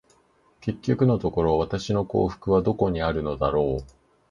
[0.61, 3.83] 結局のところ、私の幸福はどこにあるのだろう。